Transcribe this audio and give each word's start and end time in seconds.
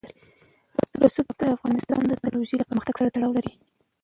رسوب 1.03 1.27
د 1.39 1.41
افغانستان 1.55 1.99
د 2.05 2.11
تکنالوژۍ 2.17 2.55
له 2.59 2.67
پرمختګ 2.69 2.93
سره 2.99 3.11
تړاو 3.15 3.35
لري. 3.37 3.53